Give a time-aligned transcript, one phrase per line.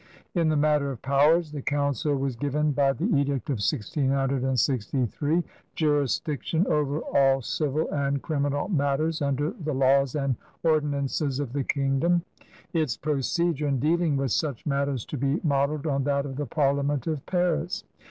[0.33, 5.43] In the matter of powers the Council was given by the edict of 1663
[5.75, 12.23] jurisdiction'' over all civil and criminal matters under the laws and ordinances of the kingdom,
[12.73, 17.05] its procedure in dealing with such matters to be modeled on that of the Parliament
[17.05, 17.83] of Paris.